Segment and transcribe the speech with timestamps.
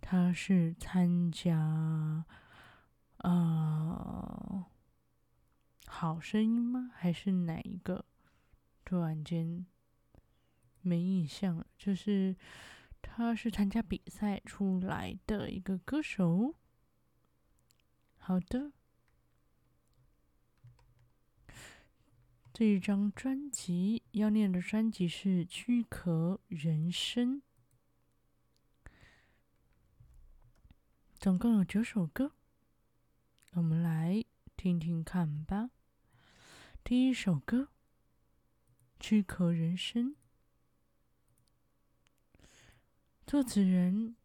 [0.00, 2.24] 他是参加
[3.18, 4.66] 呃
[5.86, 6.90] 好声音吗？
[6.94, 8.04] 还是哪一个？
[8.84, 9.66] 突然间
[10.80, 11.66] 没印象了。
[11.78, 12.34] 就是
[13.00, 16.54] 他是参加比赛出来的一个歌手。
[18.18, 18.72] 好的，
[22.52, 27.36] 这一张专辑要念的专辑是《躯壳人生》。
[31.20, 32.32] 总共有九首歌，
[33.52, 34.24] 我们来
[34.56, 35.68] 听听看吧。
[36.82, 37.64] 第一首歌
[38.98, 40.16] 《躯壳人生》，
[43.26, 44.16] 作词人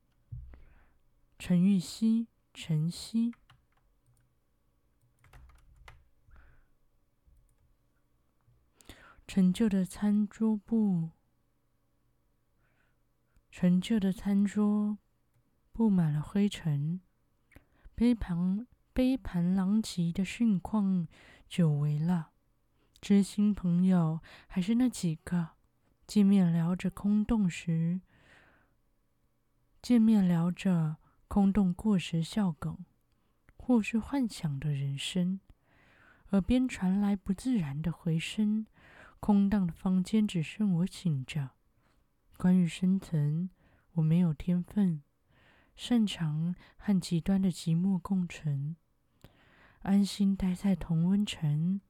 [1.37, 3.33] 陈玉熙、陈曦。
[9.27, 11.09] 陈旧的餐桌布，
[13.51, 14.97] 陈旧的餐桌。
[15.75, 17.01] 布满了灰尘，
[17.95, 21.05] 杯盘杯盘狼藉的盛况
[21.49, 22.29] 久违了。
[23.01, 25.49] 知心朋友还是那几个，
[26.07, 27.99] 见面聊着空洞时，
[29.81, 30.95] 见面聊着
[31.27, 32.77] 空洞过时笑梗，
[33.57, 35.41] 或是幻想的人生。
[36.29, 38.65] 耳边传来不自然的回声，
[39.19, 41.49] 空荡的房间只剩我醒着。
[42.37, 43.49] 关于生存，
[43.95, 45.01] 我没有天分。
[45.75, 48.75] 擅长和极端的寂寞共存，
[49.81, 51.81] 安心待在同温层，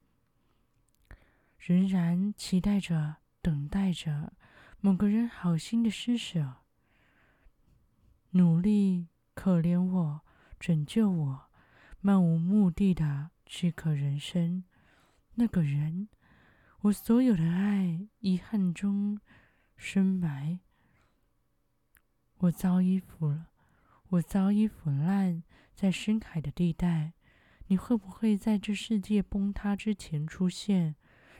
[1.58, 4.32] 仍然期待着、等待着
[4.80, 6.56] 某个人好心的施舍，
[8.30, 10.20] 努力可怜我、
[10.58, 11.50] 拯救我，
[12.00, 14.64] 漫无目的的躯壳人生。
[15.36, 16.08] 那个人，
[16.80, 19.20] 我所有的爱，遗憾中
[19.76, 20.60] 深埋，
[22.38, 23.50] 我早已服了。
[24.10, 25.42] 我早已腐烂
[25.74, 27.14] 在深海的地带，
[27.66, 30.94] 你会不会在这世界崩塌之前出现？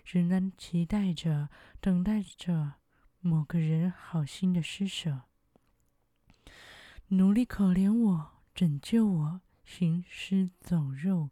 [0.04, 1.48] 仍然期待着、
[1.80, 2.74] 等待着
[3.20, 5.22] 某个人好心的施舍，
[7.08, 11.30] 努力可怜我、拯救我，行尸走肉、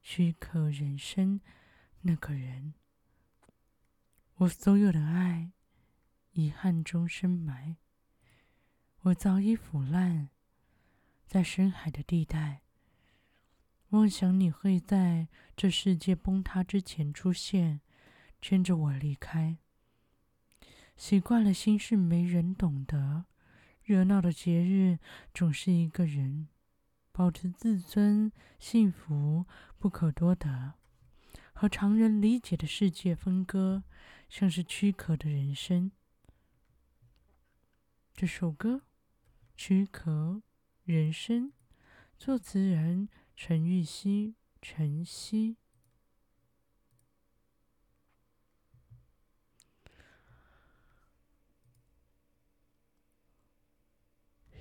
[0.00, 1.40] 躯壳人生。
[2.02, 2.74] 那个人，
[4.36, 5.52] 我所有的爱，
[6.32, 7.76] 遗憾中深埋。
[9.02, 10.30] 我早已腐烂。
[11.26, 12.62] 在深海的地带，
[13.90, 17.80] 妄想你会在这世界崩塌之前出现，
[18.40, 19.58] 牵着我离开。
[20.96, 23.24] 习惯了心事没人懂得，
[23.82, 24.98] 热闹的节日
[25.32, 26.48] 总是一个人，
[27.10, 28.30] 保持自尊，
[28.60, 29.46] 幸福
[29.78, 30.74] 不可多得，
[31.52, 33.82] 和常人理解的世界分割，
[34.28, 35.90] 像是躯壳的人生。
[38.14, 38.82] 这首歌，
[39.56, 40.42] 躯壳。
[40.84, 41.50] 人生，
[42.18, 45.56] 作词人陈玉溪、陈曦。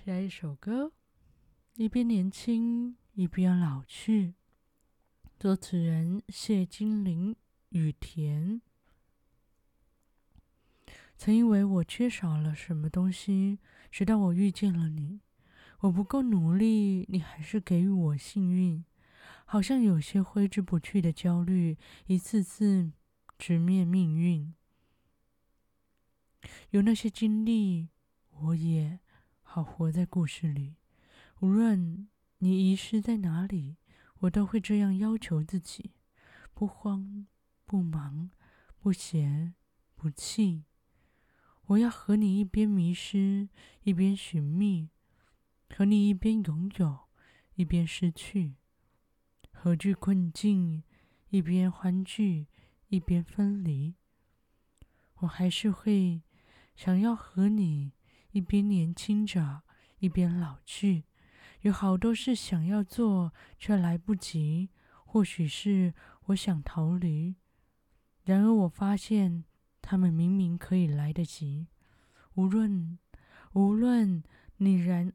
[0.05, 0.93] 下一首歌，
[1.75, 4.35] 一边年轻一边老去，
[5.37, 7.35] 作词人谢金玲、
[7.67, 8.61] 雨田。
[11.17, 13.59] 曾以为我缺少了什么东西，
[13.91, 15.19] 直到我遇见了你。
[15.83, 18.85] 我不够努力，你还是给予我幸运，
[19.43, 22.93] 好像有些挥之不去的焦虑，一次次
[23.37, 24.53] 直面命运。
[26.69, 27.89] 有那些经历，
[28.29, 29.01] 我也
[29.41, 30.77] 好活在故事里。
[31.41, 32.07] 无论
[32.37, 33.75] 你遗失在哪里，
[34.19, 35.91] 我都会这样要求自己：
[36.53, 37.27] 不慌，
[37.65, 38.31] 不忙，
[38.79, 39.53] 不嫌，
[39.95, 40.63] 不弃。
[41.65, 43.49] 我要和你一边迷失，
[43.81, 44.87] 一边寻觅。
[45.75, 47.07] 和你一边拥有，
[47.55, 48.53] 一边失去；
[49.51, 50.83] 何惧困境，
[51.29, 52.45] 一边欢聚，
[52.89, 53.95] 一边分离。
[55.15, 56.21] 我还是会
[56.75, 57.91] 想要和你
[58.33, 59.63] 一边年轻着，
[59.97, 61.05] 一边老去。
[61.61, 64.69] 有好多事想要做，却来不及。
[65.03, 65.95] 或许是
[66.27, 67.35] 我想逃离，
[68.23, 69.43] 然而我发现
[69.81, 71.67] 他们明明可以来得及。
[72.35, 72.99] 无论
[73.53, 74.23] 无论
[74.57, 75.11] 你然。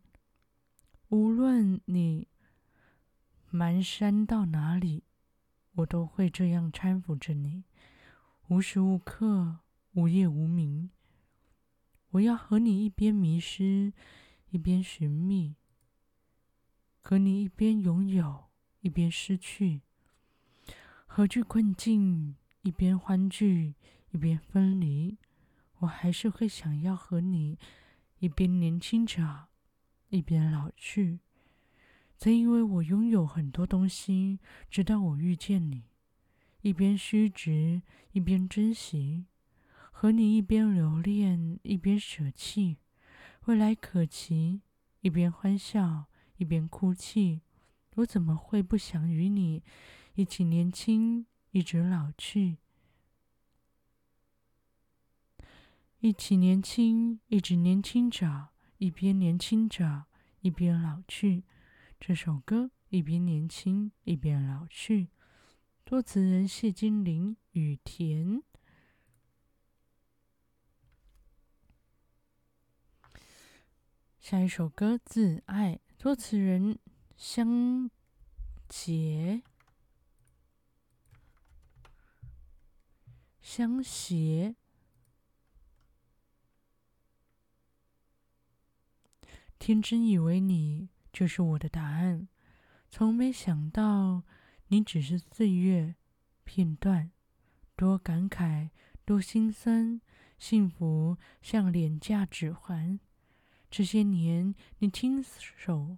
[1.10, 2.28] 无论你
[3.50, 5.04] 蹒跚到哪里，
[5.76, 7.64] 我都会这样搀扶着你，
[8.48, 9.60] 无时无刻，
[9.92, 10.90] 无夜无明。
[12.10, 13.94] 我要和你一边迷失，
[14.50, 15.54] 一边寻觅；
[17.00, 18.50] 和你一边拥有，
[18.80, 19.80] 一边失去；
[21.06, 23.74] 何惧困境，一边欢聚，
[24.10, 25.16] 一边分离。
[25.78, 27.58] 我还是会想要和你
[28.18, 29.47] 一边年轻着，
[30.08, 31.20] 一边老去。
[32.16, 34.40] 曾以为我拥有很多东西，
[34.70, 35.84] 直到我遇见你，
[36.62, 37.82] 一边虚掷，
[38.12, 39.26] 一边珍惜，
[39.92, 42.78] 和你一边留恋，一边舍弃，
[43.44, 44.62] 未来可期，
[45.00, 46.06] 一边欢笑，
[46.36, 47.42] 一边哭泣。
[47.96, 49.62] 我怎么会不想与你
[50.14, 52.58] 一起年轻，一直老去？
[56.00, 60.06] 一起年轻，一直年轻着，一边年轻着，
[60.40, 61.44] 一边老去。
[62.00, 65.08] 这首歌一边年轻一边老去，
[65.84, 68.40] 作词人谢金玲、雨田。
[74.20, 76.78] 下一首歌《自爱》，作词人
[77.16, 77.90] 香
[78.68, 79.42] 杰、
[83.40, 84.54] 香协。
[89.58, 90.88] 天真以为你。
[91.10, 92.28] 就是我的答案，
[92.90, 94.22] 从没想到
[94.68, 95.96] 你只是岁月
[96.44, 97.10] 片段，
[97.74, 98.70] 多感慨，
[99.04, 100.00] 多心酸，
[100.38, 103.00] 幸福像廉价指环。
[103.68, 105.96] 这些年你亲手，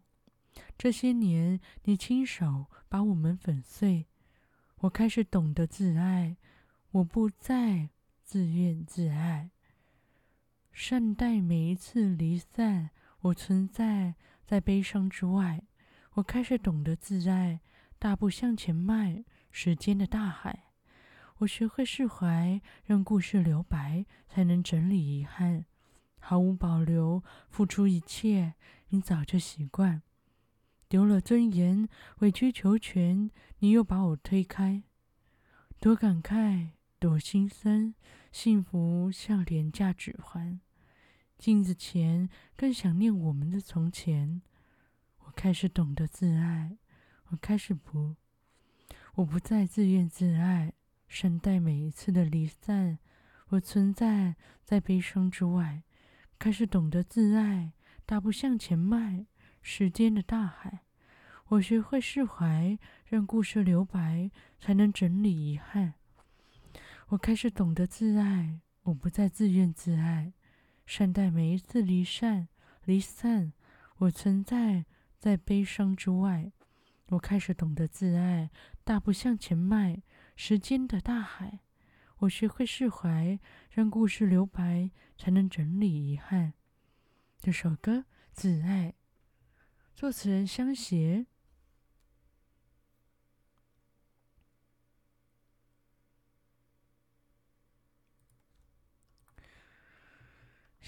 [0.79, 4.07] 这些年你亲手把我们粉碎，
[4.79, 6.37] 我开始懂得自爱，
[6.93, 7.91] 我不再
[8.23, 9.51] 自怨自艾，
[10.73, 12.91] 善待每一次离散，
[13.21, 14.15] 我存在。
[14.45, 15.63] 在悲伤之外，
[16.15, 17.61] 我开始懂得自爱，
[18.01, 19.25] 大步向前迈。
[19.53, 20.65] 时间的大海，
[21.39, 25.67] 我学会释怀，让故事留白，才能整理遗憾。
[26.19, 28.55] 毫无保留，付出一切，
[28.89, 30.03] 你早就习惯。
[30.89, 31.89] 丢了尊严，
[32.19, 33.31] 委曲求全，
[33.61, 34.83] 你又把我推开。
[35.79, 37.95] 多感慨，多心酸，
[38.33, 40.61] 幸福像廉价指环。
[41.41, 44.43] 镜子前，更想念我们的从前。
[45.21, 46.77] 我开始懂得自爱，
[47.29, 48.15] 我开始不，
[49.15, 50.75] 我不再自怨自艾，
[51.09, 52.99] 善待每一次的离散。
[53.49, 55.83] 我存在在悲伤之外，
[56.39, 57.73] 开始懂得自爱，
[58.05, 59.25] 大步向前迈。
[59.63, 60.81] 时间的大海，
[61.49, 65.95] 我学会释怀，让故事留白，才能整理遗憾。
[67.09, 70.35] 我开始懂得自爱，我不再自怨自艾。
[70.91, 72.49] 善待每一次离散，
[72.85, 73.53] 离散，
[73.99, 74.87] 我存在
[75.21, 76.51] 在悲伤之外。
[77.11, 78.51] 我开始懂得自爱，
[78.83, 80.03] 大步向前迈。
[80.35, 81.61] 时间的大海，
[82.19, 83.39] 我学会释怀，
[83.71, 86.55] 让故事留白，才能整理遗憾。
[87.39, 87.99] 这首歌
[88.33, 88.89] 《自爱》，
[89.95, 91.27] 作词人相携。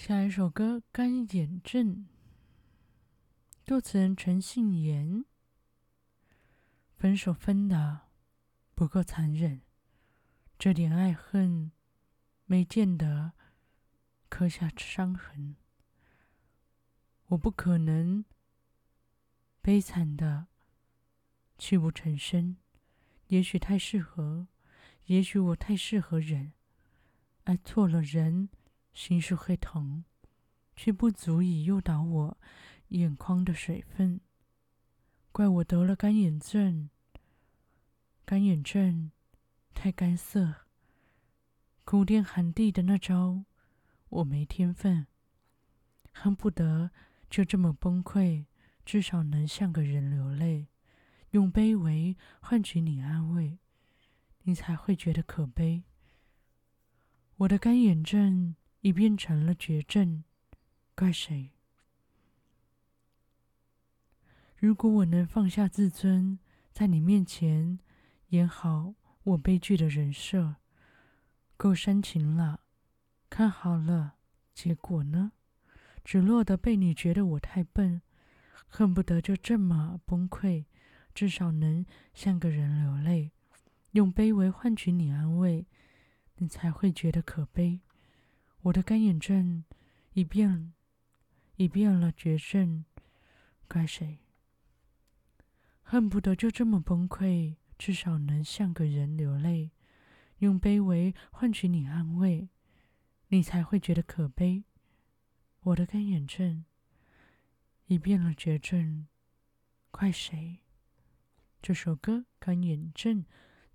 [0.04, 1.94] 下一首歌《干眼症》，
[3.64, 5.24] 作词人陈信言。
[6.96, 8.08] 分手分的
[8.74, 9.60] 不够残忍，
[10.58, 11.70] 这点爱恨
[12.46, 13.34] 没见得
[14.28, 15.54] 刻下伤痕。
[17.26, 18.24] 我不可能
[19.60, 20.48] 悲惨的
[21.56, 22.56] 泣不成声，
[23.28, 24.48] 也许太适合，
[25.04, 26.52] 也许我太适合忍，
[27.44, 28.48] 爱错了人。
[28.92, 30.04] 心是会疼，
[30.76, 32.38] 却不足以诱导我
[32.88, 34.20] 眼眶的水分。
[35.32, 36.90] 怪我得了干眼症，
[38.24, 39.10] 干眼症
[39.72, 40.66] 太干涩，
[41.84, 43.44] 哭天喊地的那招，
[44.10, 45.06] 我没天分，
[46.12, 46.90] 恨不得
[47.30, 48.44] 就这么崩溃，
[48.84, 50.68] 至少能像个人流泪，
[51.30, 53.58] 用卑微换取你安慰，
[54.42, 55.84] 你才会觉得可悲。
[57.36, 58.54] 我的干眼症。
[58.82, 60.22] 已变成了绝症，
[60.94, 61.50] 怪谁？
[64.56, 66.38] 如果我能放下自尊，
[66.72, 67.78] 在你面前
[68.28, 70.56] 演好我悲剧的人设，
[71.56, 72.60] 够煽情了。
[73.30, 74.14] 看好了，
[74.52, 75.32] 结果呢？
[76.04, 78.02] 只落得被你觉得我太笨，
[78.66, 80.64] 恨不得就这么崩溃，
[81.14, 83.30] 至少能像个人流泪，
[83.92, 85.66] 用卑微换取你安慰，
[86.36, 87.80] 你才会觉得可悲。
[88.62, 89.64] 我的干眼症
[90.12, 90.72] 已变，
[91.56, 92.84] 已变了绝症，
[93.68, 94.20] 怪谁？
[95.82, 99.72] 恨不得就这么崩溃，至少能像个人流泪，
[100.38, 102.48] 用卑微换取你安慰，
[103.28, 104.62] 你才会觉得可悲。
[105.62, 106.64] 我的干眼症
[107.86, 109.08] 已变了绝症，
[109.90, 110.60] 怪谁？
[111.60, 113.24] 这首歌《干眼症》，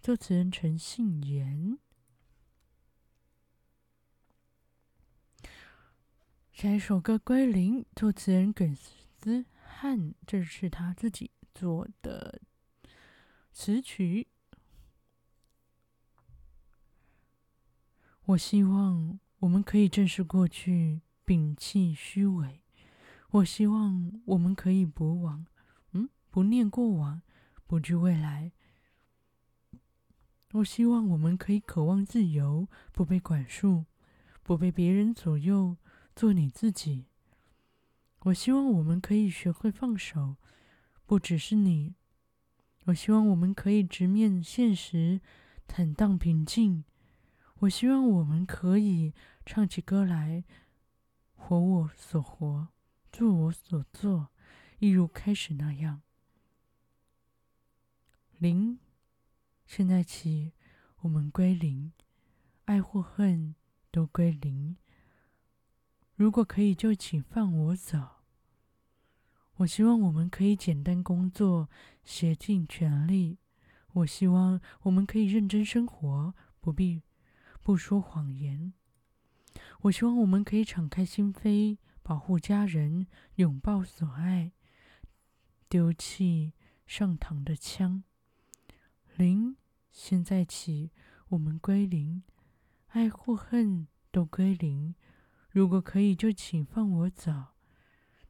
[0.02, 1.78] 作词人陈信言。
[6.58, 12.42] 下一首歌《归零》，作词人耿思汉，这是他自己做的
[13.52, 14.26] 词曲。
[18.26, 22.64] 我希望我们可以正视过去，摒弃虚伪。
[23.30, 25.46] 我希望我们可以不往，
[25.92, 27.22] 嗯，不念过往，
[27.68, 28.52] 不惧未来。
[30.54, 33.86] 我希望我们可以渴望自由，不被管束，
[34.42, 35.78] 不被别人左右。
[36.18, 37.06] 做你自己。
[38.22, 40.38] 我希望我们可以学会放手，
[41.06, 41.94] 不只是你。
[42.86, 45.22] 我希望我们可以直面现实，
[45.68, 46.84] 坦荡平静。
[47.60, 49.14] 我希望我们可以
[49.46, 50.44] 唱起歌来，
[51.36, 52.70] 活我所活，
[53.12, 54.30] 做我所做，
[54.80, 56.02] 一如开始那样。
[58.40, 58.80] 零，
[59.68, 60.54] 现在起，
[61.02, 61.92] 我们归零，
[62.66, 63.54] 爱或恨
[63.92, 64.78] 都归零。
[66.18, 68.24] 如果可以，就请放我走。
[69.58, 71.70] 我希望我们可以简单工作，
[72.04, 73.38] 竭尽全力。
[73.94, 77.04] 我希望我们可以认真生活，不必
[77.62, 78.74] 不说谎言。
[79.82, 83.06] 我希望我们可以敞开心扉，保护家人，
[83.36, 84.54] 拥抱所爱，
[85.70, 86.54] 丢弃
[86.88, 88.04] 上膛的枪。
[89.16, 89.56] 零，
[89.92, 90.90] 现在起，
[91.30, 92.24] 我们归零，
[92.88, 94.96] 爱或恨都归零。
[95.58, 97.46] 如果可以，就请放我走。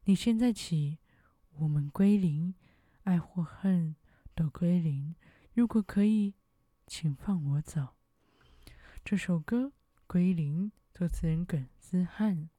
[0.06, 1.00] 你现在起，
[1.56, 2.56] 我们归零，
[3.04, 3.98] 爱或恨
[4.34, 5.14] 都归零。
[5.54, 6.36] 如果可以，
[6.86, 7.96] 请放我走。
[9.04, 9.66] 这首歌
[10.08, 12.50] 《归零》，作词人耿思翰。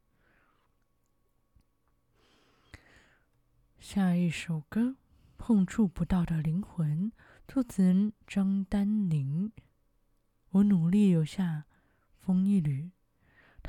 [3.79, 4.81] 下一首歌
[5.39, 7.11] 《碰触不到的灵魂》，
[7.51, 9.51] 作词人张丹宁。
[10.51, 11.65] 我努力留下
[12.21, 12.91] 风一缕。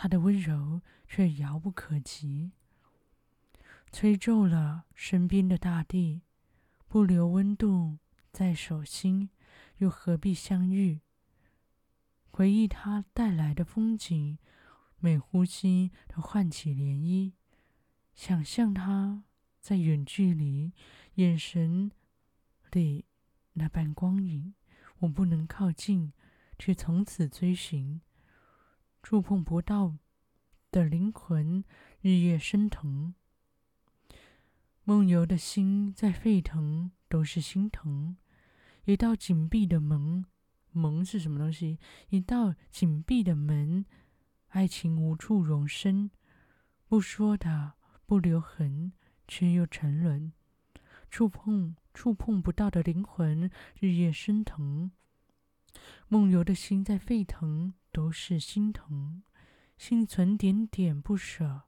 [0.02, 2.54] 他的温柔却遥不可及，
[3.92, 6.22] 吹皱了身边的大地，
[6.88, 7.98] 不留温度
[8.32, 9.30] 在手心，
[9.80, 11.02] 又何必相遇？
[12.32, 14.38] 回忆他带来的风景，
[15.00, 17.34] 每呼吸都唤起涟漪。
[18.16, 19.26] 想象他
[19.60, 20.72] 在远距离，
[21.16, 21.92] 眼神
[22.72, 23.04] 里
[23.52, 24.54] 那般光影，
[25.00, 26.14] 我不能靠近，
[26.58, 28.00] 却从此追寻。
[29.02, 29.96] 触碰不到
[30.72, 31.64] 的灵魂，
[32.02, 33.14] 日夜升腾。
[34.84, 38.18] 梦游的心在沸腾，都是心疼。
[38.86, 40.26] 一道紧闭的门，
[40.72, 41.80] 门是什么东西？
[42.10, 43.86] 一道紧闭的门，
[44.50, 46.10] 爱情无处容身。
[46.88, 47.74] 不说的，
[48.06, 48.94] 不留痕，
[49.28, 50.34] 却又沉沦。
[51.10, 54.92] 触碰触碰不到的灵魂，日夜升腾。
[56.08, 57.74] 梦游的心在沸腾。
[57.92, 59.24] 都是心疼，
[59.78, 61.64] 心存点点不舍，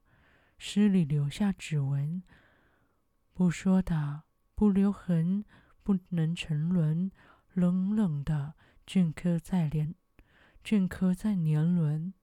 [0.57, 2.23] 诗里留下指纹。
[3.33, 4.23] 不说的，
[4.53, 5.43] 不留痕，
[5.83, 7.11] 不能沉沦，
[7.53, 9.95] 冷冷的镌刻在年，
[10.63, 12.13] 镌刻在年轮。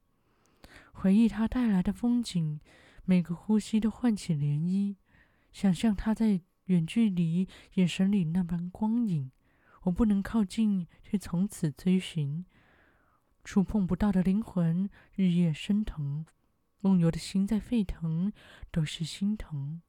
[0.93, 2.61] 回忆它带来的风景，
[3.05, 4.97] 每个呼吸都唤起涟漪。
[5.53, 9.31] 想象它在远距离，眼神里那般光影。
[9.83, 12.45] 我不能靠近，却从此追寻。
[13.45, 16.25] 触碰不到的灵魂，日夜升腾；
[16.81, 18.33] 梦游的心在沸腾，
[18.71, 19.81] 都是心疼。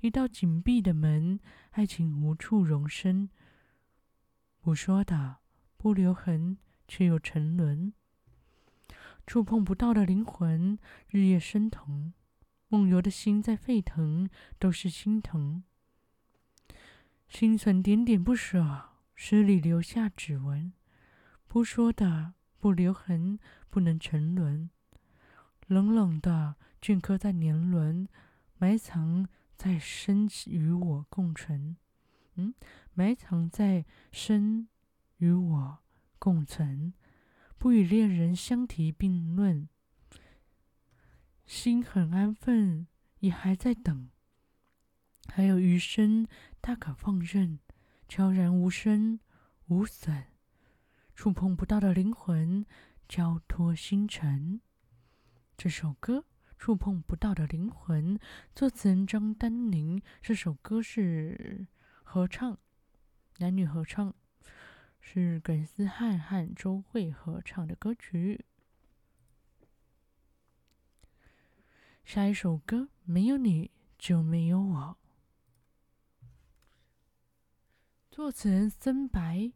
[0.00, 3.30] 一道紧闭的门，爱情无处容身。
[4.60, 5.38] 不说的，
[5.76, 7.94] 不留痕，却又沉沦。
[9.26, 12.12] 触碰不到的灵魂，日夜升腾；
[12.68, 15.64] 梦游的心在沸腾，都是心疼。
[17.26, 20.72] 心存点点不舍，诗里留下指纹。
[21.48, 22.34] 不说的。
[22.66, 23.38] 不留痕，
[23.70, 24.68] 不能沉沦。
[25.68, 28.08] 冷冷的镌刻在年轮，
[28.58, 31.76] 埋藏在生与我共存。
[32.34, 32.52] 嗯，
[32.92, 34.66] 埋藏在生
[35.18, 35.78] 与我
[36.18, 36.92] 共存，
[37.56, 39.68] 不与恋人相提并论。
[41.44, 42.88] 心很安分，
[43.20, 44.10] 也还在等。
[45.28, 46.26] 还有余生，
[46.60, 47.60] 大可放任，
[48.08, 49.20] 悄然无声
[49.68, 50.35] 无损。
[51.16, 52.66] 触碰不到的灵魂，
[53.08, 54.60] 交托星辰。
[55.56, 56.26] 这首歌
[56.58, 58.20] 触碰不到的灵魂。
[58.54, 61.66] 作词人张丹宁，这首歌是
[62.04, 62.58] 合唱，
[63.38, 64.14] 男女合唱，
[65.00, 68.44] 是耿思翰和周蕙合唱的歌曲。
[72.04, 74.98] 下一首歌，没有你就没有我。
[78.10, 79.52] 作词人森白。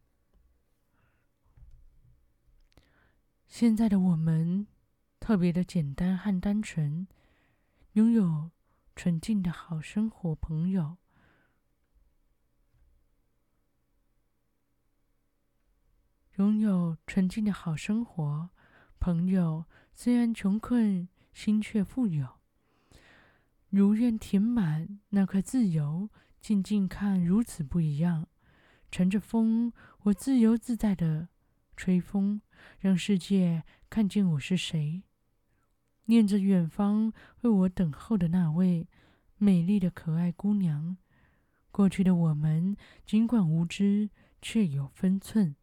[3.50, 4.68] 现在的我们
[5.18, 7.08] 特别的简单和单纯，
[7.94, 8.52] 拥有
[8.94, 10.96] 纯净的好生活，朋友，
[16.36, 18.50] 拥有纯净的好生活，
[19.00, 19.64] 朋友。
[19.92, 22.38] 虽然穷困，心却富有，
[23.68, 26.08] 如愿填满那块自由。
[26.40, 28.28] 静静看，如此不一样。
[28.92, 29.72] 乘着风，
[30.04, 31.28] 我自由自在的
[31.80, 32.42] 吹风。
[32.78, 35.02] 让世界看见我是谁，
[36.04, 37.10] 念着远方
[37.40, 38.86] 为我等候的那位
[39.38, 40.98] 美丽的可爱姑娘。
[41.70, 44.10] 过去的我们尽管无知，
[44.42, 45.56] 却有分寸，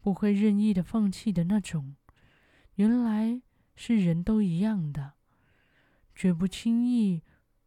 [0.00, 1.96] 不会任意的放弃的那种。
[2.76, 3.42] 原来
[3.74, 5.14] 是人都一样的，
[6.14, 7.24] 绝不轻易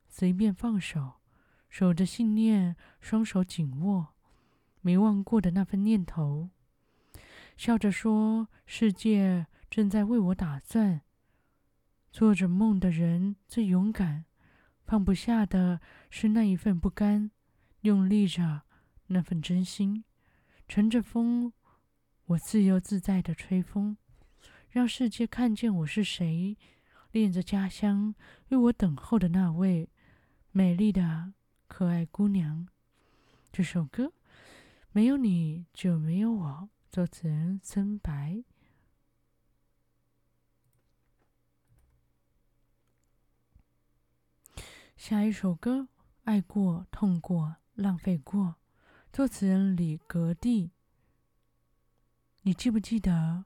[0.08, 1.15] 随便放手，
[1.68, 4.13] 守着信念，双手紧握，
[4.79, 6.50] 没忘过的那份念头。
[7.60, 11.01] 笑着说：“世界正在为我打算。”
[12.10, 14.24] 做着梦的人最勇敢，
[14.86, 17.32] 放不下的是那一份不甘，
[17.82, 18.62] 用力着
[19.08, 20.06] 那份真心。
[20.70, 21.51] 乘着风，
[22.28, 23.98] 我自由自在的吹风，
[24.70, 26.58] 让世界看见我是谁。
[27.12, 28.16] 恋着家乡
[28.48, 29.89] 为我等候的那位
[30.54, 31.34] 美丽的
[31.68, 32.70] 可爱姑娘。
[33.51, 34.13] 这首歌，
[34.94, 36.70] 没有你就没有我。
[36.91, 38.43] 作词人曾白。
[44.98, 45.81] 下一首歌，
[46.24, 48.43] 《爱过、痛过、浪费过》，
[49.13, 50.72] 作词人李格弟。
[52.41, 53.45] 你记不记得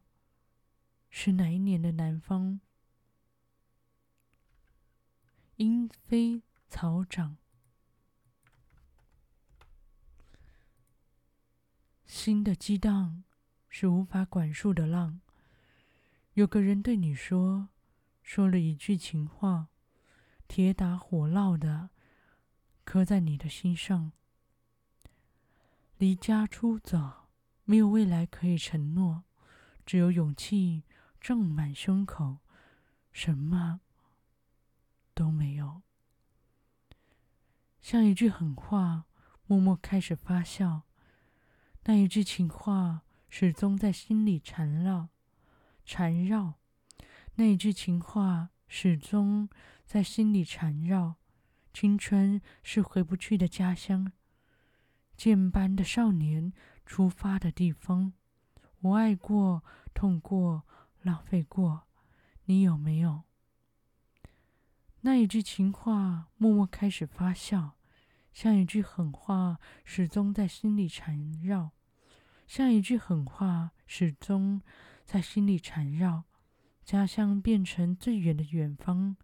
[1.10, 2.62] 是哪一年的南方？
[5.58, 7.36] 莺飞草长。
[12.06, 13.26] 心的激荡。
[13.76, 15.20] 是无法管束的浪。
[16.34, 17.70] 有个人对你说，
[18.22, 19.70] 说了一句情话，
[20.48, 21.90] 铁打火烙的
[22.84, 24.12] 刻在你的心上。
[25.98, 27.32] 离家出走，
[27.64, 29.24] 没有未来可以承诺，
[29.88, 30.84] 只有勇气
[31.20, 32.42] 胀满胸口，
[33.12, 33.82] 什么
[35.16, 35.82] 都没有。
[37.82, 39.06] 像一句狠话，
[39.48, 40.84] 默默开始发酵。
[41.86, 43.03] 那一句情话。
[43.36, 45.10] 始终在心里缠绕，
[45.84, 46.54] 缠绕。
[47.34, 49.50] 那一句情话始终
[49.88, 51.16] 在心里缠绕。
[51.74, 54.12] 青春是回不去的家乡，
[55.18, 56.54] 箭般的少年
[56.86, 58.14] 出发的地方。
[58.82, 59.64] 我爱过，
[59.96, 60.68] 痛过，
[61.02, 61.88] 浪费过，
[62.46, 63.24] 你有没有？
[65.02, 67.72] 那一句情话默默开始发酵，
[68.32, 71.72] 像一句狠话，始终在心里缠绕。
[72.56, 74.62] 像一句狠话，始终
[75.06, 76.26] 在心里缠绕。
[76.86, 79.18] 家乡变成最远的远方，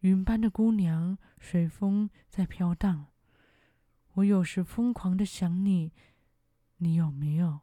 [0.00, 3.06] 云般的姑娘随风在飘荡。
[4.14, 5.92] 我有时疯狂的想你，
[6.78, 7.60] 你有没有？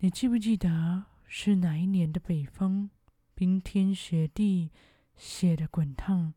[0.00, 2.90] 你记不记得是哪一年的北方？
[3.34, 4.70] 冰天雪地，
[5.16, 6.34] 雪的滚烫，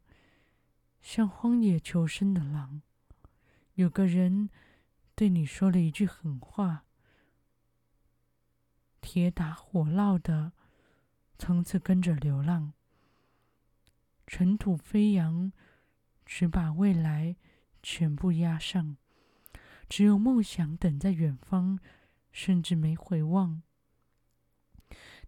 [1.02, 2.82] 像荒野求生的狼。
[3.76, 4.50] 有个人
[5.16, 6.86] 对你说了一句狠话，
[9.02, 10.54] 铁打火烙的，
[11.40, 12.74] 从此跟着流浪。
[14.28, 15.52] 尘土飞扬，
[16.24, 17.36] 只把未来
[17.82, 18.98] 全部压上，
[19.90, 21.80] 只有梦想等在远方，
[22.32, 23.64] 甚至没回望。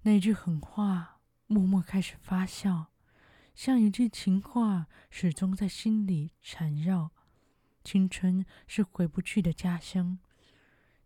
[0.03, 2.85] 那句狠话默默开始发酵，
[3.55, 7.11] 像一句情话，始终在心里缠绕。
[7.85, 10.17] 青春是回不去的家乡，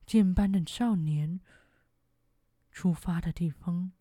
[0.06, 1.42] 箭般的少年
[2.72, 3.92] 出发的地方。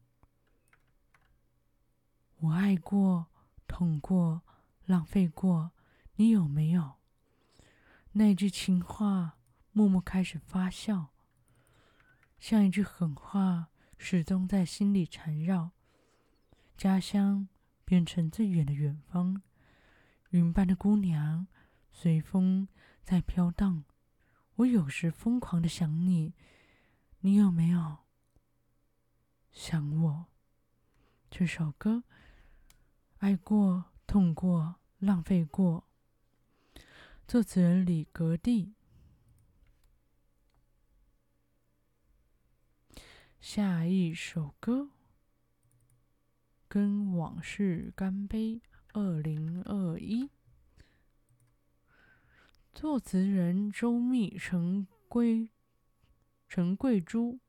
[2.38, 3.26] 我爱过，
[3.66, 4.42] 痛过，
[4.86, 5.72] 浪费过，
[6.14, 6.94] 你有没有？
[8.12, 9.38] 那句情话
[9.72, 11.08] 默默开始发酵，
[12.38, 15.72] 像一句狠话，始终在心里缠绕。
[16.76, 17.48] 家乡
[17.84, 19.42] 变成最远的远方，
[20.30, 21.48] 云般的姑娘。
[22.00, 22.68] 随风
[23.02, 23.82] 在飘荡，
[24.54, 26.32] 我有时疯狂的想你，
[27.18, 27.96] 你有没有
[29.50, 30.26] 想我？
[31.28, 32.04] 这首歌，
[33.16, 35.88] 爱过、痛过、浪费过。
[37.26, 38.76] 作词人李格弟。
[43.40, 44.90] 下一首歌，
[46.68, 48.62] 跟往事干杯。
[48.92, 50.30] 二零二一，
[52.80, 55.48] 作词人周密、陈贵、
[56.46, 57.40] 陈贵珠。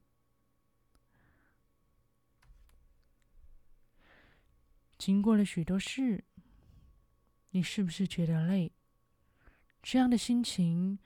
[4.98, 6.22] 经过了许多事，
[7.52, 8.72] 你是不是觉得累？
[9.82, 10.98] 这样的心情，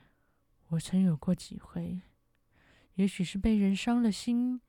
[0.75, 2.01] 我曾有过几回。
[2.95, 4.61] 也许是被人伤了心，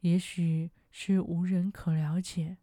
[0.00, 2.58] 也许是无人可了解。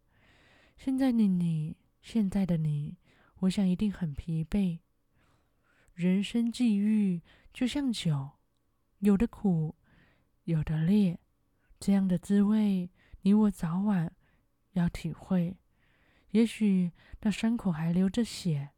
[0.78, 2.98] 现在的你，现在的你，
[3.42, 4.80] 我想一定很疲惫。
[5.94, 7.22] 人生际遇
[7.54, 8.32] 就像酒，
[9.00, 9.76] 有的苦，
[10.46, 11.20] 有的烈，
[11.80, 12.90] 这样的滋味，
[13.22, 14.14] 你我早晚
[14.72, 15.56] 要体会。
[16.32, 16.92] 也许
[17.22, 18.72] 那伤口还流着血，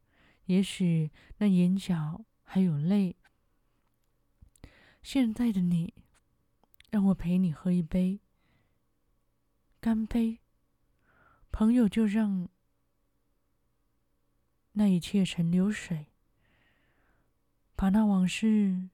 [0.46, 3.16] 也许那眼角还有泪。
[5.06, 5.94] 现在的你，
[6.90, 8.22] 让我陪你喝一杯，
[9.80, 10.40] 干杯，
[11.52, 12.50] 朋友，就让
[14.72, 16.08] 那一切成流水，
[17.76, 18.90] 把那往事，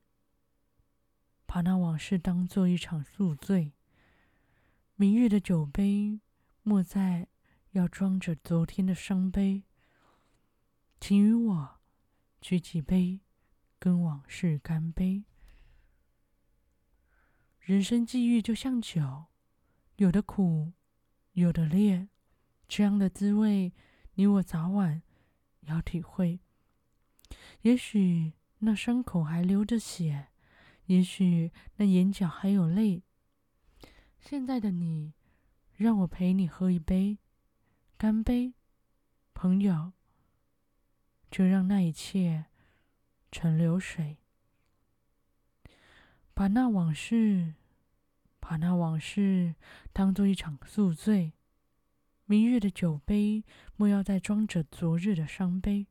[1.46, 3.72] 把那往事当做一场宿醉。
[4.96, 6.20] 明日的酒杯，
[6.62, 7.26] 莫再。
[7.70, 9.62] 要装着昨天的伤悲，
[11.00, 11.80] 请与我
[12.38, 13.20] 举起杯，
[13.78, 15.24] 跟往事干杯。
[17.62, 19.26] 人生际遇就像酒，
[19.96, 20.72] 有的苦，
[21.34, 22.08] 有的烈，
[22.66, 23.72] 这样的滋味，
[24.14, 25.02] 你我早晚
[25.60, 26.40] 要体会。
[27.60, 30.30] 也许那伤口还流着血，
[30.86, 33.04] 也许那眼角还有泪。
[34.18, 35.12] 现在的你，
[35.76, 37.18] 让我陪你喝一杯。
[37.96, 38.54] 干杯，
[39.34, 39.92] 朋友，
[41.30, 42.46] 就让那一切
[43.30, 44.18] 成流水，
[46.34, 47.54] 把那往事，
[48.40, 49.54] 把那往事
[49.92, 51.32] 当做一场宿醉。
[52.24, 53.44] 明日的酒杯，
[53.76, 55.86] 莫要再装着昨日的伤悲，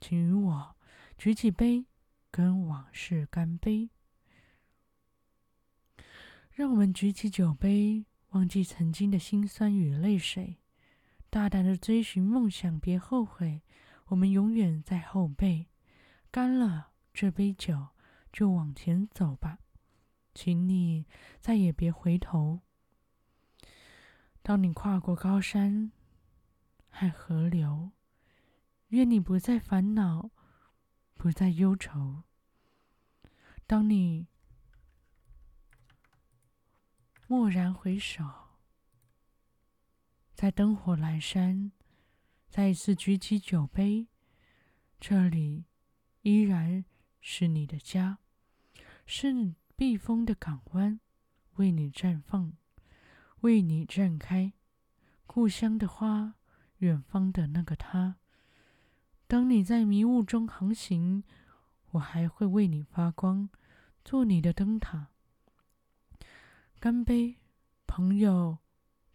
[0.00, 0.76] 请与我
[1.18, 1.86] 举起杯，
[2.30, 3.90] 跟往事干杯。
[6.52, 10.58] 让我们举起酒杯，忘记曾经的辛酸与泪水。
[11.28, 13.62] 大胆的追寻梦想，别后悔，
[14.06, 15.66] 我们永远在后背。
[16.30, 17.88] 干了这杯酒，
[18.32, 19.58] 就往前走吧，
[20.34, 21.06] 请你
[21.40, 22.60] 再也别回头。
[24.42, 25.92] 当你跨过高山
[26.90, 27.92] 和河流，
[28.88, 30.30] 愿你不再烦恼，
[31.14, 32.24] 不再忧愁。
[33.66, 34.26] 当你
[37.28, 38.24] 蓦然回首。
[40.34, 41.70] 在灯火阑珊，
[42.48, 44.08] 再一次举起酒杯，
[44.98, 45.64] 这里
[46.22, 46.84] 依然
[47.20, 48.18] 是你的家，
[49.06, 51.00] 是你避风的港湾，
[51.54, 52.52] 为你绽放，
[53.40, 54.52] 为你绽开，
[55.26, 56.34] 故乡的花，
[56.78, 58.16] 远方的那个他。
[59.26, 61.24] 当你在迷雾中航行，
[61.92, 63.48] 我还会为你发光，
[64.04, 65.08] 做你的灯塔。
[66.78, 67.36] 干杯，
[67.86, 68.58] 朋友。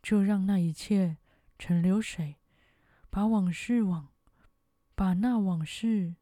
[0.01, 1.17] 就让那一切
[1.57, 2.37] 成流水，
[3.09, 4.07] 把往事往，
[4.95, 6.15] 把那往事，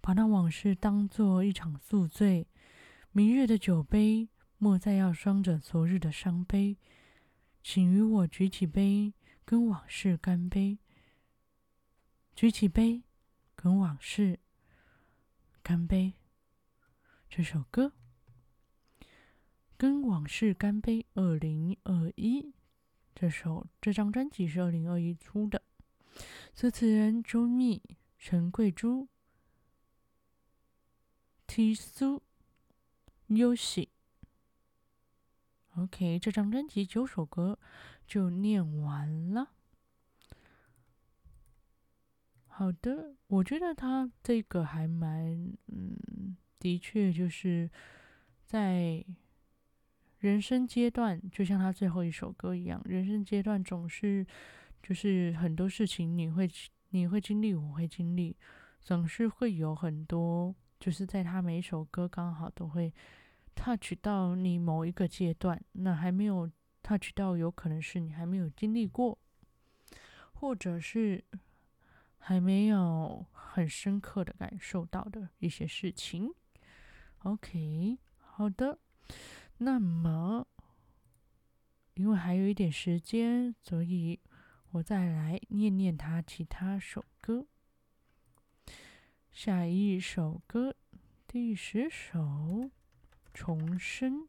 [0.00, 2.48] 把那往事当作一场宿醉。
[3.14, 6.78] 明月的酒杯，莫再要装着昨日的伤悲，
[7.62, 9.12] 请与我举起杯，
[9.44, 10.78] 跟往事干杯。
[12.34, 13.02] 举起杯，
[13.54, 14.40] 跟往事
[15.62, 16.14] 干杯。
[17.28, 17.92] 这首歌。
[19.76, 21.04] 跟往事干杯。
[21.12, 22.54] 二零二一，
[23.14, 25.60] 这首这张专辑是二零二一出的，
[26.54, 27.82] 作词人周密、
[28.18, 29.06] 陈贵珠、
[31.46, 32.22] 提苏
[33.34, 33.88] Tsuyoshi。
[35.76, 37.58] OK，这张专辑九首歌
[38.06, 39.52] 就念完了。
[42.46, 47.70] 好的，我觉得他这个还蛮，嗯，的确就是
[48.44, 49.04] 在。
[50.18, 54.24] 人生阶段就像他最后一首歌一样，人生阶段总是
[54.80, 56.48] 就是很多事情你会
[56.90, 58.36] 你会经历，我会经历，
[58.80, 62.94] 总是会有很多，就是在他每一首歌刚好都会
[63.54, 66.50] touch 到你某一个阶段，那还没有
[66.82, 69.18] touch 到，有可能是你还没有经历过。
[70.34, 71.24] 或者是
[72.18, 76.34] 还没有很深刻的感受到的一些事情。
[77.18, 78.80] OK，好的，
[79.58, 80.44] 那么
[81.94, 84.18] 因为还有一点时间，所以
[84.72, 87.46] 我再来念念他其他首歌。
[89.30, 90.74] 下一首歌，
[91.28, 92.18] 第十首
[93.32, 94.22] 《重生》。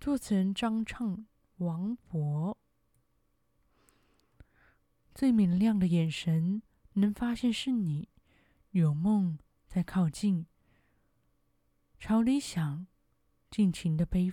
[0.00, 1.26] 作词人张唱，
[1.58, 2.56] 王勃。
[5.14, 6.62] 最明亮的眼神，
[6.94, 8.08] 能发现是你，
[8.70, 10.46] 有梦在靠近。
[11.98, 12.86] 朝理想，
[13.50, 14.32] 尽情的飞，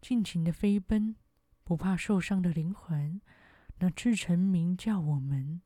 [0.00, 1.16] 尽情的飞奔，
[1.64, 3.22] 不怕受伤的灵魂，
[3.78, 5.62] 那赤诚鸣叫我们，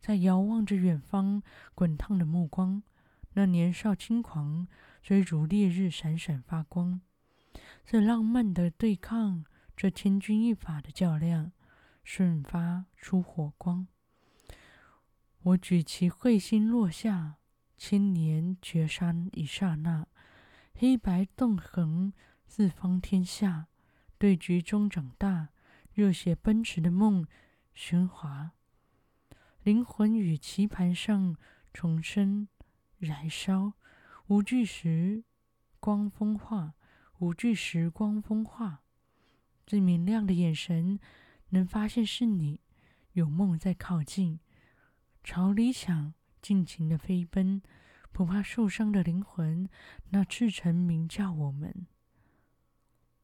[0.00, 1.42] 在遥望着远方
[1.76, 2.82] 滚烫的目光，
[3.34, 4.66] 那年少轻狂，
[5.02, 7.00] 追逐烈日闪闪发光。
[7.84, 9.44] 这浪漫的对抗，
[9.76, 11.52] 这千钧一发的较量，
[12.04, 13.86] 瞬发出火光。
[15.42, 17.36] 我举旗彗星落下，
[17.76, 20.06] 千年绝杀一刹那，
[20.74, 22.12] 黑白纵横
[22.46, 23.66] 四方天下。
[24.18, 25.48] 对局中长大，
[25.92, 27.26] 热血奔驰的梦
[27.74, 28.52] 喧哗，
[29.64, 31.36] 灵魂与棋盘上
[31.74, 32.46] 重生
[33.04, 33.72] 燃烧，
[34.28, 35.24] 无惧时
[35.80, 36.74] 光风化。
[37.18, 38.82] 无惧时光风化，
[39.66, 40.98] 最明亮的眼神
[41.50, 42.60] 能发现是你，
[43.12, 44.38] 有梦在靠近，
[45.22, 47.62] 朝理想尽情的飞奔，
[48.10, 49.68] 不怕受伤的灵魂，
[50.10, 51.86] 那赤诚鸣叫我们，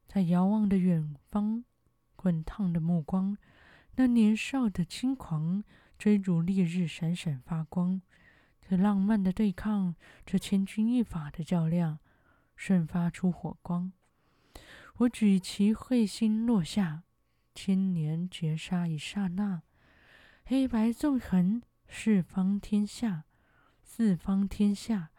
[0.06, 1.64] 在遥望的远方，
[2.14, 3.36] 滚烫的目光，
[3.96, 5.64] 那年少的轻狂，
[5.98, 8.00] 追逐烈日闪闪发光，
[8.68, 9.94] 这浪漫的对抗，
[10.26, 12.00] 这千钧一发的较量。
[12.54, 13.92] 瞬发出火光，
[14.96, 17.04] 我举旗彗星落下，
[17.54, 19.62] 千年绝杀一刹那，
[20.44, 23.26] 黑白纵横四方天下，
[23.80, 25.10] 四方天下，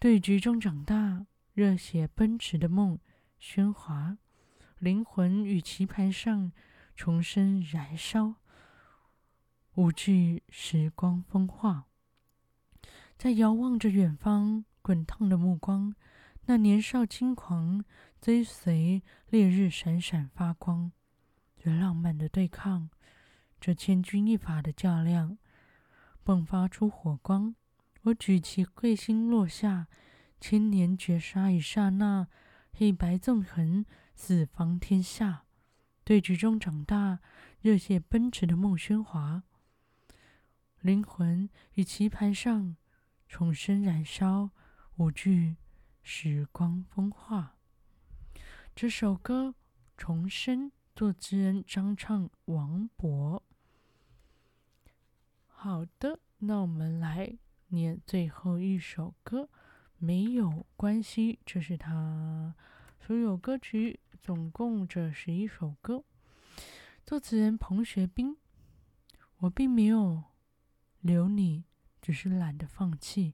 [0.00, 2.98] 对局中长大，热血奔驰的梦
[3.40, 4.18] 喧哗，
[4.80, 6.50] 灵魂与棋盘上
[6.96, 8.34] 重生燃烧，
[9.74, 11.86] 无惧时光风化，
[13.16, 15.94] 在遥望着远方滚烫的目光。
[16.46, 17.82] 那年少轻狂，
[18.20, 20.92] 追随烈日闪闪发光，
[21.56, 22.90] 这浪漫的对抗，
[23.58, 25.38] 这千钧一发的较量，
[26.22, 27.54] 迸发出火光。
[28.02, 29.86] 我举旗彗星落下，
[30.38, 32.28] 千年绝杀一刹那，
[32.74, 35.44] 黑白纵横四方天下。
[36.04, 37.20] 对局中长大，
[37.62, 39.44] 热血奔驰的孟喧哗，
[40.82, 42.76] 灵魂与棋盘上
[43.36, 44.50] 重生燃烧，
[44.94, 45.56] 无惧。
[46.04, 47.56] 时光风化，
[48.76, 49.56] 这首歌
[49.96, 53.42] 重生，作词人张唱，王博。
[55.48, 57.36] 好的，那我们来
[57.70, 59.48] 念最后一首歌，
[59.98, 61.40] 没有关系。
[61.44, 62.54] 这是他
[63.00, 66.04] 所有歌曲，总共这十一首歌。
[67.04, 68.36] 作词人彭学斌。
[69.38, 70.22] 我并没有
[71.00, 71.64] 留你，
[72.04, 73.32] 只是懒得放弃。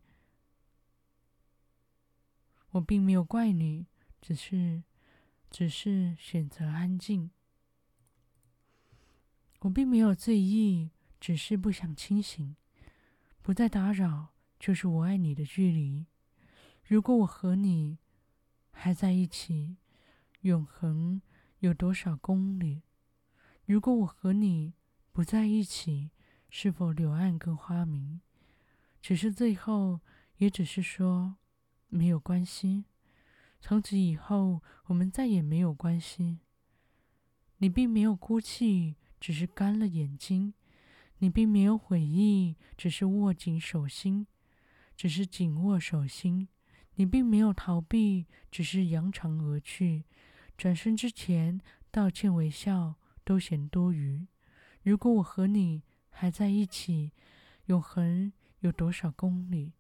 [2.71, 3.89] 我并没有怪你，
[4.23, 4.85] 只是，
[5.51, 7.33] 只是选择安静。
[9.63, 12.55] 我并没有醉意，只是不想清醒。
[13.43, 16.07] 不再打扰，就是我爱你的距离。
[16.85, 17.99] 如果我和你
[18.71, 19.79] 还在一起，
[20.43, 21.21] 永恒
[21.59, 22.85] 有多少公里？
[23.65, 24.75] 如果我和你
[25.11, 26.13] 不在一起，
[26.49, 28.21] 是否柳暗更花明？
[29.01, 30.01] 只是最后，
[30.37, 31.37] 也只是说。
[31.93, 32.85] 没有关系，
[33.61, 36.39] 从此以后我们再也没有关系。
[37.57, 40.53] 你并没有哭泣，只是干了眼睛；
[41.19, 44.29] 你并没有悔意，只是握紧手心，
[44.97, 46.47] 只是紧握手心；
[46.95, 50.05] 你并没有逃避，只是扬长而去。
[50.57, 51.61] 转身之前，
[51.91, 54.29] 道歉微笑都显多余。
[54.85, 57.11] 如果我和你还在一起，
[57.65, 59.75] 永恒有多少公里？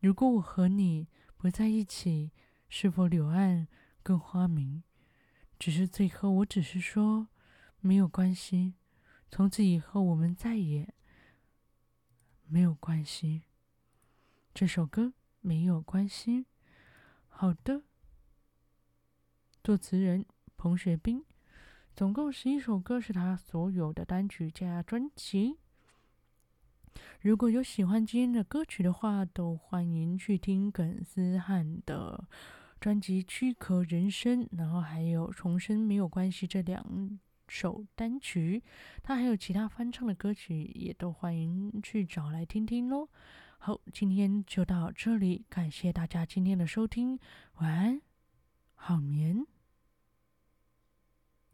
[0.00, 1.08] 如果我和你……
[1.38, 2.32] 不在一起，
[2.66, 3.68] 是否柳暗
[4.02, 4.82] 更花明？
[5.58, 7.28] 只是最后，我只是说，
[7.80, 8.74] 没有关系。
[9.30, 10.94] 从此以后，我们再也
[12.46, 13.42] 没有关系。
[14.54, 16.46] 这首歌没有关系。
[17.28, 17.82] 好的，
[19.62, 20.24] 作词人
[20.56, 21.22] 彭学斌，
[21.94, 25.58] 总共十一首歌是他所有的单曲加专辑。
[27.20, 32.28] 如果有喜欢今天的歌曲的话，都欢迎去听耿思汉的
[32.80, 38.62] 专辑《躯壳人生》，然后还有《重生没有关系》这两首单曲。
[39.02, 43.08] 他还有其他翻唱的歌曲，也都欢迎去找来听听喽。
[43.58, 47.18] 好，今天就到这里，感谢大家今天的收听，
[47.56, 48.00] 晚安，
[48.74, 49.46] 好眠。